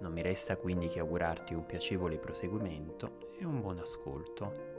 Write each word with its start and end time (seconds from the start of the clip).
non 0.00 0.12
mi 0.12 0.22
resta 0.22 0.56
quindi 0.56 0.88
che 0.88 1.00
augurarti 1.00 1.54
un 1.54 1.66
piacevole 1.66 2.18
proseguimento 2.18 3.30
e 3.38 3.44
un 3.44 3.60
buon 3.60 3.78
ascolto. 3.78 4.76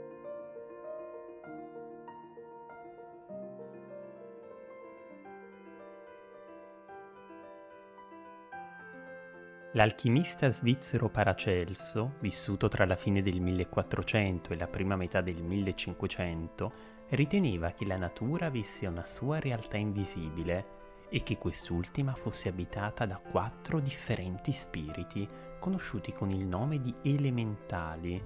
L'alchimista 9.74 10.50
svizzero 10.50 11.08
Paracelso, 11.08 12.14
vissuto 12.18 12.66
tra 12.66 12.84
la 12.86 12.96
fine 12.96 13.22
del 13.22 13.40
1400 13.40 14.52
e 14.52 14.56
la 14.56 14.66
prima 14.66 14.96
metà 14.96 15.20
del 15.20 15.40
1500, 15.40 16.72
riteneva 17.10 17.70
che 17.70 17.84
la 17.84 17.96
natura 17.96 18.46
avesse 18.46 18.88
una 18.88 19.04
sua 19.04 19.38
realtà 19.38 19.76
invisibile 19.76 20.78
e 21.10 21.22
che 21.22 21.36
quest'ultima 21.36 22.14
fosse 22.14 22.48
abitata 22.48 23.04
da 23.04 23.18
quattro 23.18 23.80
differenti 23.80 24.52
spiriti 24.52 25.28
conosciuti 25.58 26.12
con 26.12 26.30
il 26.30 26.46
nome 26.46 26.80
di 26.80 26.94
elementali, 27.02 28.22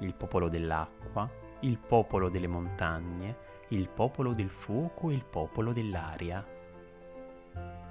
il 0.00 0.14
popolo 0.14 0.48
dell'acqua, 0.48 1.30
il 1.60 1.78
popolo 1.78 2.28
delle 2.28 2.48
montagne, 2.48 3.36
il 3.68 3.88
popolo 3.88 4.34
del 4.34 4.50
fuoco 4.50 5.10
e 5.10 5.14
il 5.14 5.24
popolo 5.24 5.72
dell'aria. 5.72 6.44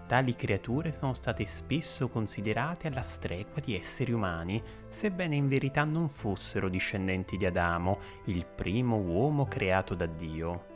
Tali 0.07 0.35
creature 0.35 0.91
sono 0.91 1.13
state 1.13 1.45
spesso 1.45 2.09
considerate 2.09 2.87
alla 2.87 3.01
stregua 3.01 3.61
di 3.63 3.77
esseri 3.77 4.11
umani, 4.11 4.61
sebbene 4.89 5.35
in 5.35 5.47
verità 5.47 5.83
non 5.83 6.09
fossero 6.09 6.67
discendenti 6.67 7.37
di 7.37 7.45
Adamo, 7.45 7.99
il 8.25 8.45
primo 8.45 8.97
uomo 8.97 9.45
creato 9.45 9.95
da 9.95 10.07
Dio. 10.07 10.70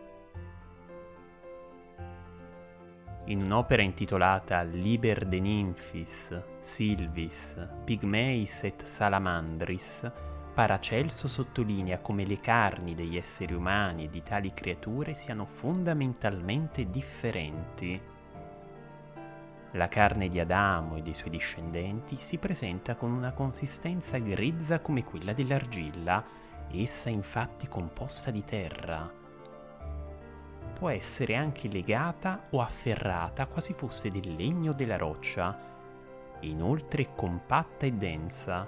In 3.25 3.41
un'opera 3.41 3.81
intitolata 3.81 4.61
Liber 4.61 5.25
de 5.25 5.39
Nymphis, 5.39 6.31
Silvis, 6.59 7.55
Pygmeis 7.83 8.63
et 8.63 8.83
Salamandris, 8.83 10.05
Paracelso 10.53 11.27
sottolinea 11.27 11.99
come 11.99 12.23
le 12.23 12.39
carni 12.39 12.93
degli 12.93 13.17
esseri 13.17 13.53
umani 13.53 14.05
e 14.05 14.09
di 14.09 14.21
tali 14.21 14.53
creature 14.53 15.13
siano 15.13 15.45
fondamentalmente 15.45 16.87
differenti. 16.87 17.99
La 19.71 19.87
carne 19.87 20.29
di 20.29 20.39
Adamo 20.39 20.95
e 20.95 21.01
dei 21.01 21.13
suoi 21.13 21.31
discendenti 21.31 22.17
si 22.19 22.37
presenta 22.37 22.95
con 22.95 23.11
una 23.11 23.33
consistenza 23.33 24.17
grezza 24.19 24.79
come 24.79 25.03
quella 25.03 25.33
dell'argilla, 25.33 26.23
essa 26.71 27.09
infatti 27.09 27.67
composta 27.67 28.31
di 28.31 28.43
terra, 28.43 29.24
può 30.77 30.89
essere 30.89 31.35
anche 31.35 31.69
legata 31.69 32.47
o 32.49 32.61
afferrata 32.61 33.47
quasi 33.47 33.71
fosse 33.71 34.11
del 34.11 34.35
legno 34.35 34.73
della 34.73 34.97
roccia, 34.97 35.57
inoltre 36.41 37.13
compatta 37.15 37.85
e 37.85 37.93
densa. 37.93 38.67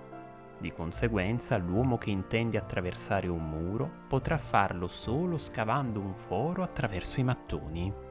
Di 0.57 0.71
conseguenza 0.71 1.57
l'uomo 1.57 1.97
che 1.97 2.09
intende 2.09 2.57
attraversare 2.57 3.27
un 3.27 3.47
muro 3.47 3.89
potrà 4.07 4.37
farlo 4.37 4.87
solo 4.87 5.37
scavando 5.37 5.99
un 5.99 6.15
foro 6.15 6.63
attraverso 6.63 7.19
i 7.19 7.23
mattoni. 7.23 8.06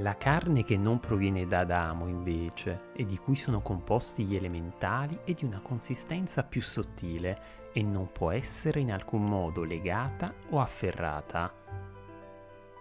La 0.00 0.14
carne 0.14 0.62
che 0.62 0.76
non 0.76 1.00
proviene 1.00 1.46
da 1.46 1.60
Adamo, 1.60 2.06
invece, 2.06 2.90
e 2.92 3.06
di 3.06 3.16
cui 3.16 3.34
sono 3.34 3.62
composti 3.62 4.24
gli 4.24 4.36
elementali, 4.36 5.20
è 5.24 5.32
di 5.32 5.46
una 5.46 5.60
consistenza 5.62 6.42
più 6.42 6.60
sottile 6.60 7.70
e 7.72 7.82
non 7.82 8.12
può 8.12 8.30
essere 8.30 8.80
in 8.80 8.92
alcun 8.92 9.24
modo 9.24 9.64
legata 9.64 10.34
o 10.50 10.60
afferrata. 10.60 11.50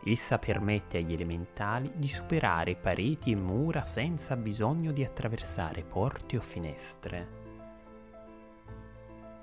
Essa 0.03 0.37
permette 0.39 0.97
agli 0.97 1.13
elementali 1.13 1.89
di 1.95 2.09
superare 2.09 2.75
pareti 2.75 3.31
e 3.31 3.35
mura 3.35 3.81
senza 3.81 4.35
bisogno 4.35 4.91
di 4.91 5.05
attraversare 5.05 5.83
porte 5.83 6.35
o 6.35 6.41
finestre. 6.41 7.43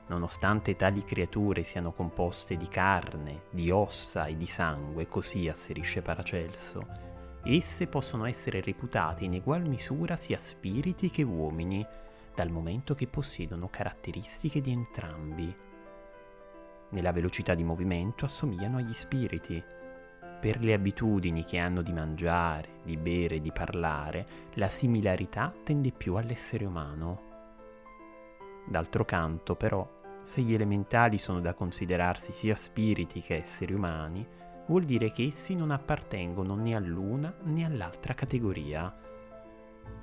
Nonostante 0.09 0.77
tali 0.77 1.03
creature 1.05 1.63
siano 1.63 1.93
composte 1.93 2.59
di 2.59 2.69
carne, 2.69 3.45
di 3.49 3.71
ossa 3.71 4.27
e 4.27 4.37
di 4.37 4.47
sangue, 4.47 5.07
così 5.07 5.49
asserisce 5.49 6.03
Paracelso, 6.03 7.12
Esse 7.45 7.89
possono 7.89 8.25
essere 8.25 8.61
reputate 8.61 9.25
in 9.25 9.35
egual 9.35 9.67
misura 9.67 10.15
sia 10.15 10.39
spiriti 10.39 11.11
che 11.11 11.23
uomini, 11.23 11.85
dal 12.35 12.51
momento 12.51 12.95
che 12.95 13.09
possiedono 13.09 13.69
caratteristiche 13.69 14.61
di 14.61 14.71
entrambi. 14.71 15.57
Nella 16.91 17.13
velocità 17.13 17.55
di 17.55 17.65
movimento 17.65 18.27
assomigliano 18.27 18.79
agli 18.79 18.95
spiriti. 18.95 19.63
Per 20.41 20.61
le 20.61 20.73
abitudini 20.73 21.45
che 21.45 21.59
hanno 21.59 21.83
di 21.83 21.93
mangiare, 21.93 22.81
di 22.85 22.97
bere 22.97 23.41
di 23.41 23.51
parlare, 23.51 24.27
la 24.55 24.69
similarità 24.69 25.53
tende 25.65 25.91
più 25.91 26.15
all'essere 26.15 26.65
umano. 26.65 27.31
D'altro 28.67 29.05
canto, 29.05 29.57
però, 29.57 29.89
se 30.23 30.43
gli 30.43 30.55
elementali 30.55 31.19
sono 31.19 31.41
da 31.41 31.55
considerarsi 31.55 32.33
sia 32.33 32.55
spiriti 32.55 33.21
che 33.21 33.37
esseri 33.37 33.73
umani, 33.73 34.27
vuol 34.67 34.85
dire 34.85 35.11
che 35.11 35.27
essi 35.27 35.55
non 35.55 35.71
appartengono 35.71 36.55
né 36.55 36.75
all'una 36.75 37.35
né 37.43 37.65
all'altra 37.65 38.15
categoria. 38.15 38.95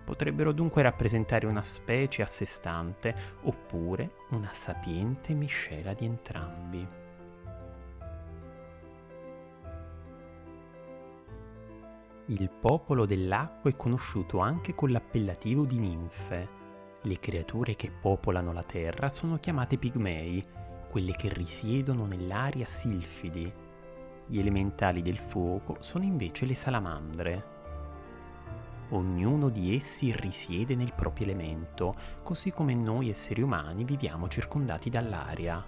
Potrebbero 0.04 0.52
dunque 0.52 0.82
rappresentare 0.82 1.46
una 1.46 1.62
specie 1.62 2.22
a 2.22 2.26
sé 2.26 2.46
stante 2.46 3.14
oppure 3.44 4.12
una 4.32 4.52
sapiente 4.52 5.34
miscela 5.34 5.94
di 5.94 6.06
entrambi. 6.06 6.88
Il 12.26 12.50
popolo 12.50 13.06
dell'acqua 13.06 13.72
è 13.72 13.76
conosciuto 13.76 14.40
anche 14.40 14.76
con 14.76 14.92
l'appellativo 14.92 15.66
di 15.66 15.80
ninfe. 15.80 16.58
Le 17.02 17.20
creature 17.20 17.76
che 17.76 17.90
popolano 17.90 18.52
la 18.52 18.62
terra 18.62 19.10
sono 19.10 19.38
chiamate 19.38 19.78
pigmei, 19.78 20.46
quelle 20.90 21.12
che 21.14 21.34
risiedono 21.34 22.06
nell'aria 22.06 22.68
silfidi, 22.68 23.52
gli 24.30 24.38
elementali 24.38 25.02
del 25.02 25.18
fuoco 25.18 25.78
sono 25.80 26.04
invece 26.04 26.46
le 26.46 26.54
salamandre. 26.54 27.58
Ognuno 28.90 29.50
di 29.50 29.76
essi 29.76 30.16
risiede 30.16 30.76
nel 30.76 30.94
proprio 30.94 31.26
elemento, 31.26 31.96
così 32.22 32.52
come 32.52 32.76
noi 32.76 33.10
esseri 33.10 33.42
umani 33.42 33.84
viviamo 33.84 34.28
circondati 34.28 34.92
dall'aria. 34.92 35.66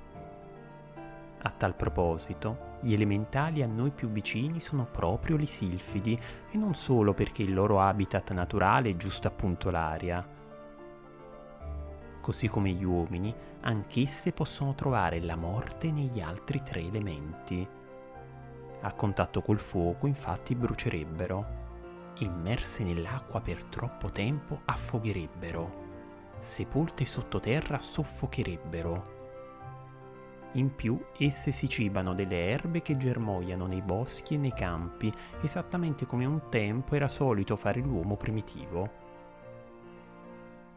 A 1.44 1.50
tal 1.50 1.76
proposito, 1.76 2.78
gli 2.82 2.94
elementali 2.94 3.64
a 3.64 3.68
noi 3.68 3.90
più 3.90 4.10
vicini 4.10 4.60
sono 4.60 4.86
proprio 4.86 5.38
le 5.38 5.48
silfidi, 5.48 6.20
e 6.52 6.56
non 6.56 6.76
solo 6.76 7.16
perché 7.16 7.42
il 7.42 7.56
loro 7.56 7.80
habitat 7.80 8.32
naturale 8.32 8.92
è 8.92 8.96
giusto 8.96 9.28
appunto 9.28 9.72
l'aria. 9.72 10.24
Così 12.22 12.48
come 12.48 12.70
gli 12.70 12.84
uomini, 12.84 13.34
anch'esse 13.62 14.34
possono 14.34 14.76
trovare 14.76 15.20
la 15.20 15.36
morte 15.36 15.92
negli 15.92 16.22
altri 16.22 16.62
tre 16.62 16.82
elementi. 16.82 17.68
A 18.84 18.94
contatto 18.94 19.42
col 19.42 19.59
fuoco 19.59 20.08
infatti 20.08 20.56
brucierebbero. 20.56 21.59
Immerse 22.19 22.83
nell'acqua 22.83 23.39
per 23.39 23.63
troppo 23.66 24.10
tempo 24.10 24.62
affogherebbero. 24.66 25.89
Sepolte 26.39 27.06
sottoterra 27.06 27.78
soffocherebbero. 27.78 29.19
In 30.54 30.74
più 30.74 31.00
esse 31.18 31.51
si 31.51 31.69
cibano 31.69 32.13
delle 32.13 32.50
erbe 32.50 32.81
che 32.81 32.98
germogliano 32.98 33.68
nei 33.68 33.81
boschi 33.81 34.33
e 34.33 34.38
nei 34.38 34.51
campi, 34.51 35.13
esattamente 35.42 36.06
come 36.06 36.25
un 36.25 36.50
tempo 36.50 36.95
era 36.95 37.07
solito 37.07 37.56
fare 37.56 37.80
l'uomo 37.80 38.18
primitivo. 38.18 38.89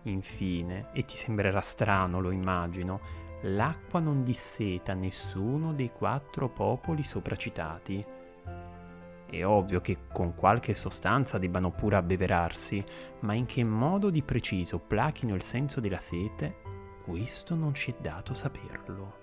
Infine, 0.03 0.89
e 0.93 1.05
ti 1.05 1.17
sembrerà 1.17 1.61
strano, 1.63 2.21
lo 2.21 2.31
immagino, 2.31 3.01
l'acqua 3.45 4.01
non 4.01 4.23
disseta 4.23 4.95
nessuno 4.95 5.73
dei 5.75 5.91
quattro 5.91 6.49
popoli 6.49 7.03
sopracitati. 7.03 8.05
È 9.29 9.45
ovvio 9.45 9.81
che 9.81 10.07
con 10.13 10.35
qualche 10.35 10.75
sostanza 10.75 11.39
debbano 11.39 11.71
pure 11.71 11.97
abbeverarsi, 11.97 12.85
ma 13.21 13.35
in 13.35 13.47
che 13.47 13.65
modo 13.65 14.11
di 14.11 14.23
preciso 14.23 14.79
plachino 14.79 15.35
il 15.35 15.43
senso 15.43 15.81
della 15.81 15.99
sete, 15.99 16.57
questo 17.05 17.55
non 17.55 17.75
ci 17.75 17.91
è 17.91 17.97
dato 18.01 18.33
saperlo. 18.33 19.23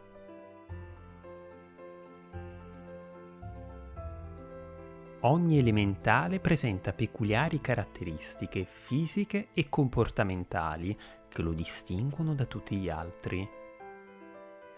Ogni 5.24 5.60
elementale 5.60 6.40
presenta 6.40 6.94
peculiari 6.94 7.62
caratteristiche 7.62 8.66
fisiche 8.66 9.50
e 9.54 9.70
comportamentali 9.70 10.98
che 11.28 11.42
lo 11.44 11.54
distinguono 11.54 12.34
da 12.34 12.46
tutti 12.46 12.76
gli 12.76 12.90
altri. 12.90 13.61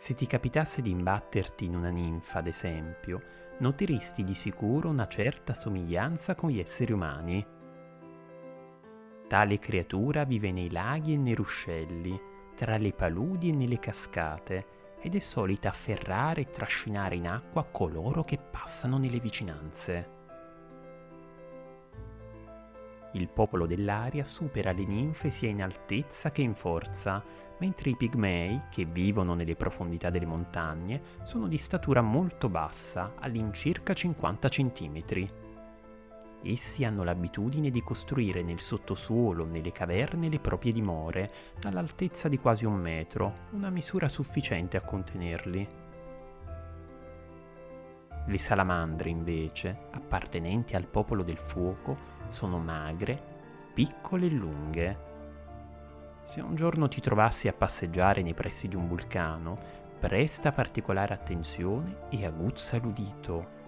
Se 0.03 0.15
ti 0.15 0.25
capitasse 0.25 0.81
di 0.81 0.91
imbatterti 0.91 1.63
in 1.63 1.77
una 1.77 1.87
ninfa, 1.87 2.39
ad 2.39 2.47
esempio, 2.47 3.21
noteresti 3.59 4.25
di 4.25 4.33
sicuro 4.33 4.89
una 4.89 5.07
certa 5.07 5.53
somiglianza 5.53 6.35
con 6.35 6.49
gli 6.49 6.59
esseri 6.59 6.91
umani. 6.91 7.47
Tale 9.29 9.59
creatura 9.59 10.25
vive 10.25 10.51
nei 10.51 10.69
laghi 10.69 11.13
e 11.13 11.17
nei 11.17 11.33
ruscelli, 11.33 12.19
tra 12.53 12.75
le 12.75 12.91
paludi 12.91 13.47
e 13.47 13.53
nelle 13.53 13.79
cascate, 13.79 14.65
ed 14.99 15.15
è 15.15 15.19
solita 15.19 15.69
afferrare 15.69 16.41
e 16.41 16.49
trascinare 16.49 17.15
in 17.15 17.29
acqua 17.29 17.63
coloro 17.63 18.25
che 18.25 18.37
passano 18.37 18.97
nelle 18.97 19.21
vicinanze. 19.21 20.21
Il 23.13 23.29
popolo 23.29 23.67
dell'aria 23.67 24.23
supera 24.23 24.71
le 24.71 24.85
ninfe 24.85 25.29
sia 25.29 25.47
in 25.47 25.61
altezza 25.61 26.31
che 26.31 26.41
in 26.41 26.55
forza, 26.55 27.23
mentre 27.63 27.91
i 27.91 27.95
pigmei, 27.95 28.63
che 28.69 28.83
vivono 28.83 29.35
nelle 29.35 29.55
profondità 29.55 30.09
delle 30.09 30.25
montagne, 30.25 31.01
sono 31.23 31.47
di 31.47 31.55
statura 31.57 32.01
molto 32.01 32.49
bassa, 32.49 33.13
all'incirca 33.17 33.93
50 33.93 34.49
cm. 34.49 35.29
Essi 36.43 36.83
hanno 36.83 37.05
l'abitudine 37.05 37.69
di 37.69 37.81
costruire 37.81 38.41
nel 38.41 38.59
sottosuolo, 38.59 39.45
nelle 39.45 39.71
caverne, 39.71 40.27
le 40.27 40.39
proprie 40.39 40.73
dimore, 40.73 41.31
all'altezza 41.61 42.27
di 42.27 42.37
quasi 42.37 42.65
un 42.65 42.73
metro, 42.73 43.47
una 43.51 43.69
misura 43.69 44.09
sufficiente 44.09 44.75
a 44.75 44.81
contenerli. 44.83 45.67
Le 48.25 48.37
salamandre, 48.39 49.09
invece, 49.09 49.87
appartenenti 49.91 50.75
al 50.75 50.87
popolo 50.87 51.23
del 51.23 51.37
fuoco, 51.37 51.95
sono 52.27 52.57
magre, 52.57 53.71
piccole 53.73 54.25
e 54.25 54.31
lunghe. 54.31 55.11
Se 56.25 56.41
un 56.41 56.55
giorno 56.55 56.87
ti 56.87 57.01
trovassi 57.01 57.47
a 57.47 57.53
passeggiare 57.53 58.21
nei 58.21 58.33
pressi 58.33 58.67
di 58.67 58.75
un 58.75 58.87
vulcano, 58.87 59.57
presta 59.99 60.51
particolare 60.51 61.13
attenzione 61.13 62.07
e 62.09 62.25
aguzza 62.25 62.77
l'udito. 62.77 63.61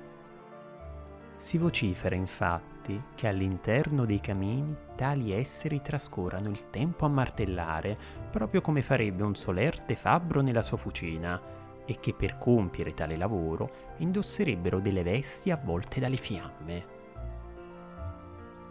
Si 1.38 1.58
vocifera 1.58 2.16
infatti 2.16 3.02
che 3.14 3.28
all'interno 3.28 4.06
dei 4.06 4.20
camini 4.20 4.76
tali 4.96 5.32
esseri 5.32 5.82
trascorrano 5.82 6.50
il 6.50 6.70
tempo 6.70 7.06
a 7.06 7.10
martellare, 7.10 7.98
proprio 8.32 8.62
come 8.62 8.82
farebbe 8.82 9.24
un 9.24 9.36
solerte 9.36 9.96
fabbro 9.96 10.42
nella 10.42 10.62
sua 10.62 10.78
fucina, 10.78 11.40
e 11.86 12.00
che 12.00 12.14
per 12.14 12.38
compiere 12.38 12.94
tale 12.94 13.16
lavoro 13.16 13.94
indosserebbero 13.98 14.80
delle 14.80 15.04
vesti 15.04 15.52
avvolte 15.52 16.00
dalle 16.00 16.18
fiamme. 16.18 16.86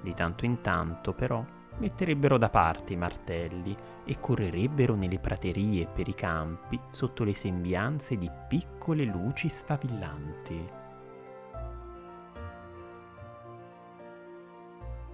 Di 0.02 0.12
tanto 0.14 0.44
in 0.44 0.60
tanto, 0.60 1.12
però, 1.12 1.44
metterebbero 1.78 2.38
da 2.38 2.48
parte 2.48 2.92
i 2.92 2.96
martelli 2.96 3.74
e 4.04 4.18
correrebbero 4.20 4.94
nelle 4.94 5.18
praterie 5.18 5.82
e 5.82 5.86
per 5.86 6.08
i 6.08 6.14
campi 6.14 6.78
sotto 6.90 7.24
le 7.24 7.34
sembianze 7.34 8.16
di 8.16 8.30
piccole 8.48 9.04
luci 9.04 9.48
sfavillanti. 9.48 10.82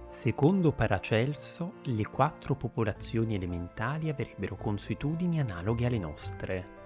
Secondo 0.05 0.71
Paracelso, 0.73 1.75
le 1.83 2.05
quattro 2.05 2.53
popolazioni 2.55 3.35
elementali 3.35 4.09
avrebbero 4.09 4.55
consuetudini 4.55 5.39
analoghe 5.39 5.85
alle 5.85 5.99
nostre. 5.99 6.79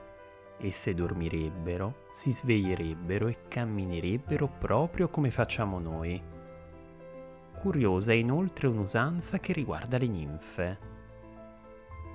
Esse 0.59 0.93
dormirebbero, 0.93 2.05
si 2.11 2.31
sveglierebbero 2.31 3.27
e 3.27 3.35
camminerebbero 3.47 4.47
proprio 4.47 5.09
come 5.09 5.31
facciamo 5.31 5.79
noi 5.79 6.33
curiosa 7.55 8.11
è 8.11 8.15
inoltre 8.15 8.67
un'usanza 8.67 9.39
che 9.39 9.53
riguarda 9.53 9.97
le 9.97 10.07
ninfe. 10.07 10.79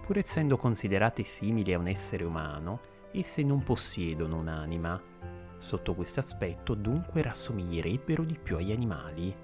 Pur 0.02 0.18
essendo 0.18 0.56
considerate 0.56 1.24
simili 1.24 1.74
a 1.74 1.78
un 1.78 1.88
essere 1.88 2.24
umano, 2.24 2.80
esse 3.12 3.42
non 3.42 3.62
possiedono 3.62 4.38
un'anima. 4.38 5.00
Sotto 5.58 5.94
questo 5.94 6.20
aspetto 6.20 6.74
dunque 6.74 7.22
rassomiglierebbero 7.22 8.24
di 8.24 8.38
più 8.40 8.56
agli 8.56 8.72
animali. 8.72 9.34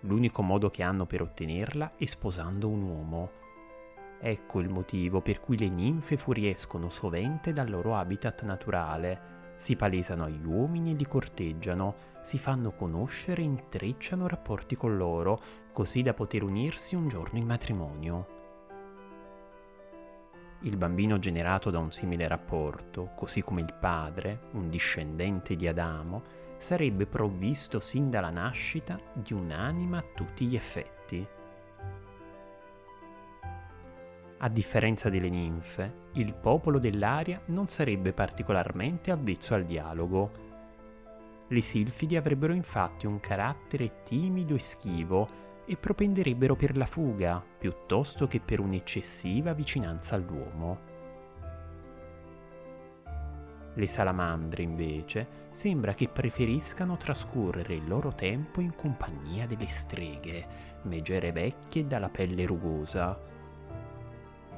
L'unico 0.00 0.42
modo 0.42 0.68
che 0.68 0.82
hanno 0.82 1.06
per 1.06 1.22
ottenerla 1.22 1.92
è 1.96 2.04
sposando 2.04 2.68
un 2.68 2.82
uomo. 2.82 3.30
Ecco 4.20 4.60
il 4.60 4.70
motivo 4.70 5.20
per 5.20 5.40
cui 5.40 5.58
le 5.58 5.68
ninfe 5.68 6.16
fuoriescono 6.16 6.88
sovente 6.88 7.52
dal 7.52 7.70
loro 7.70 7.96
habitat 7.96 8.42
naturale, 8.42 9.33
si 9.56 9.76
palesano 9.76 10.24
agli 10.24 10.44
uomini 10.44 10.92
e 10.92 10.94
li 10.94 11.06
corteggiano, 11.06 12.12
si 12.22 12.38
fanno 12.38 12.72
conoscere 12.72 13.42
e 13.42 13.44
intrecciano 13.44 14.26
rapporti 14.26 14.76
con 14.76 14.96
loro, 14.96 15.40
così 15.72 16.02
da 16.02 16.14
poter 16.14 16.42
unirsi 16.42 16.94
un 16.94 17.08
giorno 17.08 17.38
in 17.38 17.46
matrimonio. 17.46 18.26
Il 20.62 20.76
bambino 20.78 21.18
generato 21.18 21.70
da 21.70 21.78
un 21.78 21.92
simile 21.92 22.26
rapporto, 22.26 23.10
così 23.14 23.42
come 23.42 23.60
il 23.60 23.74
padre, 23.78 24.48
un 24.52 24.70
discendente 24.70 25.56
di 25.56 25.68
Adamo, 25.68 26.22
sarebbe 26.56 27.04
provvisto 27.04 27.80
sin 27.80 28.08
dalla 28.08 28.30
nascita 28.30 28.98
di 29.12 29.34
un'anima 29.34 29.98
a 29.98 30.04
tutti 30.14 30.46
gli 30.46 30.54
effetti. 30.54 31.26
A 34.44 34.48
differenza 34.50 35.08
delle 35.08 35.30
ninfe, 35.30 36.10
il 36.16 36.34
popolo 36.34 36.78
dell'aria 36.78 37.40
non 37.46 37.66
sarebbe 37.66 38.12
particolarmente 38.12 39.10
avvezzo 39.10 39.54
al 39.54 39.64
dialogo, 39.64 40.42
le 41.48 41.60
silfidi 41.62 42.14
avrebbero 42.14 42.52
infatti 42.52 43.06
un 43.06 43.20
carattere 43.20 44.02
timido 44.02 44.54
e 44.54 44.58
schivo 44.58 45.28
e 45.64 45.78
propenderebbero 45.78 46.56
per 46.56 46.76
la 46.76 46.84
fuga 46.84 47.42
piuttosto 47.58 48.26
che 48.26 48.38
per 48.38 48.60
un'eccessiva 48.60 49.54
vicinanza 49.54 50.14
all'uomo. 50.14 50.78
Le 53.72 53.86
salamandre, 53.86 54.62
invece, 54.62 55.26
sembra 55.52 55.94
che 55.94 56.08
preferiscano 56.08 56.98
trascorrere 56.98 57.76
il 57.76 57.88
loro 57.88 58.12
tempo 58.12 58.60
in 58.60 58.74
compagnia 58.74 59.46
delle 59.46 59.68
streghe, 59.68 60.46
megere 60.82 61.32
vecchie 61.32 61.86
dalla 61.86 62.10
pelle 62.10 62.44
rugosa. 62.44 63.32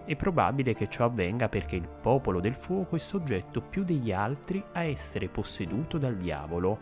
È 0.06 0.14
probabile 0.14 0.72
che 0.72 0.86
ciò 0.86 1.06
avvenga 1.06 1.48
perché 1.48 1.74
il 1.74 1.88
popolo 1.88 2.38
del 2.38 2.54
fuoco 2.54 2.94
è 2.94 2.98
soggetto 3.00 3.60
più 3.60 3.82
degli 3.82 4.12
altri 4.12 4.62
a 4.74 4.84
essere 4.84 5.28
posseduto 5.28 5.98
dal 5.98 6.16
diavolo 6.16 6.78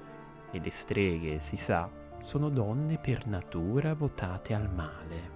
e 0.50 0.60
le 0.60 0.70
streghe, 0.70 1.38
si 1.38 1.56
sa, 1.56 1.88
sono 2.20 2.50
donne 2.50 2.98
per 2.98 3.26
natura 3.26 3.94
votate 3.94 4.52
al 4.52 4.70
male. 4.70 5.32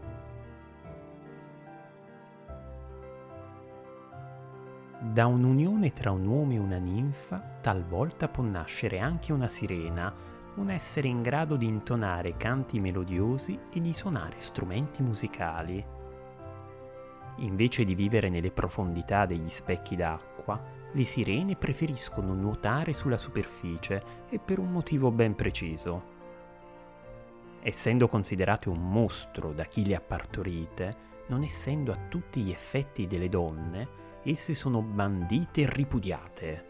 Da 5.00 5.24
un'unione 5.24 5.94
tra 5.94 6.10
un 6.10 6.26
uomo 6.26 6.52
e 6.52 6.58
una 6.58 6.76
ninfa 6.76 7.38
talvolta 7.62 8.28
può 8.28 8.44
nascere 8.44 8.98
anche 8.98 9.32
una 9.32 9.48
sirena, 9.48 10.12
un 10.56 10.68
essere 10.68 11.08
in 11.08 11.22
grado 11.22 11.56
di 11.56 11.64
intonare 11.64 12.36
canti 12.36 12.80
melodiosi 12.80 13.58
e 13.72 13.80
di 13.80 13.94
suonare 13.94 14.40
strumenti 14.40 15.02
musicali. 15.02 15.96
Invece 17.38 17.84
di 17.84 17.94
vivere 17.94 18.28
nelle 18.28 18.50
profondità 18.50 19.24
degli 19.24 19.48
specchi 19.48 19.94
d'acqua, 19.94 20.60
le 20.92 21.04
sirene 21.04 21.54
preferiscono 21.54 22.34
nuotare 22.34 22.92
sulla 22.92 23.18
superficie 23.18 24.02
e 24.28 24.38
per 24.38 24.58
un 24.58 24.70
motivo 24.70 25.10
ben 25.10 25.34
preciso. 25.34 26.16
Essendo 27.60 28.08
considerate 28.08 28.68
un 28.68 28.90
mostro 28.90 29.52
da 29.52 29.64
chi 29.64 29.84
le 29.84 29.94
ha 29.94 30.00
partorite, 30.00 31.06
non 31.26 31.42
essendo 31.42 31.92
a 31.92 31.98
tutti 32.08 32.40
gli 32.40 32.50
effetti 32.50 33.06
delle 33.06 33.28
donne, 33.28 33.88
esse 34.22 34.54
sono 34.54 34.82
bandite 34.82 35.62
e 35.62 35.70
ripudiate. 35.70 36.64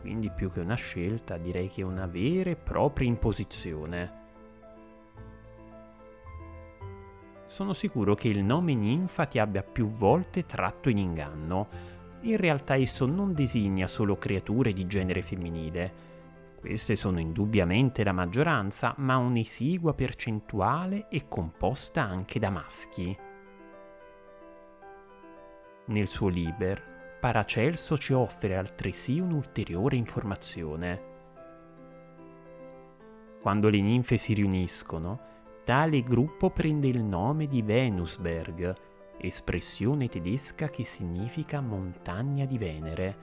Quindi 0.00 0.30
più 0.30 0.50
che 0.50 0.60
una 0.60 0.74
scelta 0.74 1.38
direi 1.38 1.68
che 1.68 1.80
è 1.80 1.84
una 1.84 2.06
vera 2.06 2.50
e 2.50 2.56
propria 2.56 3.08
imposizione. 3.08 4.24
Sono 7.56 7.72
sicuro 7.72 8.14
che 8.14 8.28
il 8.28 8.44
nome 8.44 8.74
ninfa 8.74 9.24
ti 9.24 9.38
abbia 9.38 9.62
più 9.62 9.86
volte 9.86 10.44
tratto 10.44 10.90
in 10.90 10.98
inganno. 10.98 11.68
In 12.20 12.36
realtà 12.36 12.76
esso 12.76 13.06
non 13.06 13.32
designa 13.32 13.86
solo 13.86 14.18
creature 14.18 14.74
di 14.74 14.86
genere 14.86 15.22
femminile. 15.22 15.94
Queste 16.60 16.96
sono 16.96 17.18
indubbiamente 17.18 18.04
la 18.04 18.12
maggioranza, 18.12 18.92
ma 18.98 19.16
un'esigua 19.16 19.94
percentuale 19.94 21.08
è 21.08 21.26
composta 21.28 22.02
anche 22.02 22.38
da 22.38 22.50
maschi. 22.50 23.16
Nel 25.86 26.08
suo 26.08 26.28
Liber, 26.28 27.18
Paracelso 27.18 27.96
ci 27.96 28.12
offre 28.12 28.54
altresì 28.54 29.18
un'ulteriore 29.18 29.96
informazione. 29.96 31.02
Quando 33.40 33.70
le 33.70 33.80
ninfe 33.80 34.18
si 34.18 34.34
riuniscono, 34.34 35.35
Tale 35.66 36.04
gruppo 36.04 36.50
prende 36.50 36.86
il 36.86 37.02
nome 37.02 37.48
di 37.48 37.60
Venusberg, 37.60 38.72
espressione 39.18 40.06
tedesca 40.06 40.68
che 40.68 40.84
significa 40.84 41.60
montagna 41.60 42.44
di 42.44 42.56
Venere, 42.56 43.16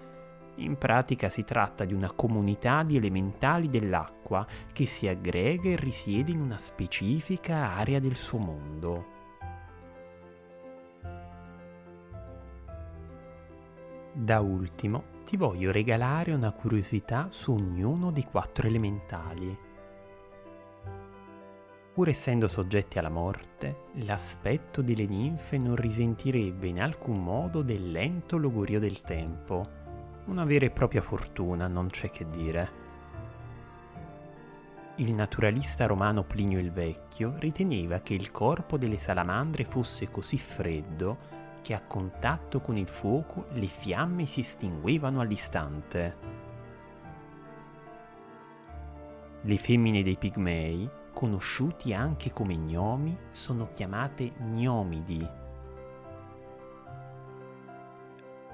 In 0.56 0.78
pratica 0.78 1.30
si 1.30 1.44
tratta 1.44 1.84
di 1.84 1.94
una 1.94 2.12
comunità 2.12 2.84
di 2.84 2.98
elementali 2.98 3.70
dell'acqua 3.70 4.46
che 4.72 4.86
si 4.86 5.08
aggrega 5.08 5.70
e 5.70 5.76
risiede 5.76 6.32
in 6.32 6.42
una 6.42 6.60
specifica 6.60 7.72
area 7.72 8.00
del 8.00 8.16
suo 8.16 8.38
mondo. 8.38 9.06
Da 14.12 14.42
ultimo 14.42 15.06
ti 15.26 15.38
voglio 15.38 15.72
regalare 15.72 16.34
una 16.34 16.52
curiosità 16.52 17.28
su 17.32 17.54
ognuno 17.54 18.12
dei 18.12 18.26
quattro 18.26 18.68
elementali. 18.68 19.72
Pur 21.94 22.10
essendo 22.10 22.48
soggetti 22.48 22.98
alla 22.98 23.10
morte, 23.10 23.86
l'aspetto 24.06 24.82
delle 24.82 25.06
ninfe 25.06 25.58
non 25.58 25.76
risentirebbe 25.76 26.68
in 26.68 26.82
alcun 26.82 27.24
modo 27.24 27.62
del 27.62 27.92
lento 27.92 28.38
logorio 28.38 28.80
del 28.80 29.02
tempo 29.02 29.82
una 30.26 30.46
vera 30.46 30.66
e 30.66 30.70
propria 30.70 31.02
fortuna, 31.02 31.66
non 31.66 31.88
c'è 31.88 32.10
che 32.10 32.30
dire. 32.30 32.82
Il 34.98 35.14
naturalista 35.14 35.86
romano 35.86 36.24
Plinio 36.24 36.60
il 36.60 36.72
Vecchio 36.72 37.36
riteneva 37.40 38.00
che 38.00 38.14
il 38.14 38.32
corpo 38.32 38.78
delle 38.78 38.98
salamandre 38.98 39.66
fosse 39.66 40.10
così 40.10 40.38
freddo 40.38 41.32
che 41.62 41.74
a 41.74 41.82
contatto 41.82 42.62
con 42.62 42.78
il 42.78 42.88
fuoco 42.88 43.48
le 43.54 43.68
fiamme 43.68 44.26
si 44.26 44.42
estinguevano 44.42 45.20
all'istante. 45.20 46.16
Le 49.42 49.58
femmine 49.58 50.04
dei 50.04 50.16
pigmei, 50.16 50.90
conosciuti 51.14 51.94
anche 51.94 52.32
come 52.32 52.56
gnomi, 52.56 53.18
sono 53.32 53.70
chiamate 53.72 54.34
gnomidi 54.40 55.42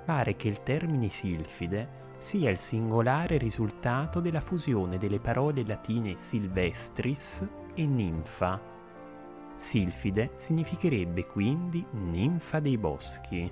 pare 0.09 0.35
che 0.35 0.47
il 0.47 0.63
termine 0.63 1.07
silfide 1.09 2.07
sia 2.17 2.49
il 2.49 2.57
singolare 2.57 3.37
risultato 3.37 4.19
della 4.19 4.41
fusione 4.41 4.97
delle 4.97 5.19
parole 5.19 5.63
latine 5.63 6.17
silvestris 6.17 7.43
e 7.75 7.85
ninfa. 7.85 8.59
Silfide 9.55 10.31
significherebbe 10.33 11.27
quindi 11.27 11.85
ninfa 11.91 12.59
dei 12.59 12.79
boschi. 12.79 13.51